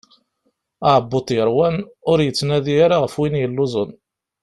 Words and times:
Aɛebbuḍ 0.89 1.27
yeṛwan 1.35 1.75
ur 2.11 2.17
yettnadi 2.21 2.75
ara 2.85 2.97
ɣef 3.03 3.13
win 3.19 3.39
yelluẓen. 3.41 3.91